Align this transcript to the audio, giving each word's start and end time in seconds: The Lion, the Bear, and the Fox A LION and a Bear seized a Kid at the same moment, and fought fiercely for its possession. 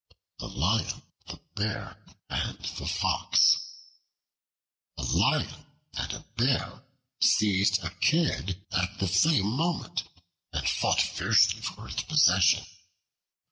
The 0.39 0.47
Lion, 0.47 1.03
the 1.27 1.39
Bear, 1.53 1.95
and 2.27 2.57
the 2.57 2.87
Fox 2.87 3.55
A 4.97 5.03
LION 5.03 5.67
and 5.93 6.13
a 6.13 6.25
Bear 6.37 6.81
seized 7.19 7.83
a 7.83 7.91
Kid 7.91 8.65
at 8.71 8.97
the 8.97 9.07
same 9.07 9.45
moment, 9.45 10.05
and 10.53 10.67
fought 10.67 11.01
fiercely 11.03 11.61
for 11.61 11.87
its 11.87 12.01
possession. 12.01 12.65